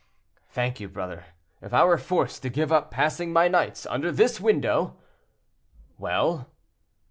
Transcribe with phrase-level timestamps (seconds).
[0.49, 1.25] "Thank you, brother.
[1.61, 4.97] If I were forced to give up passing my nights under this window."
[5.99, 6.47] "Well?"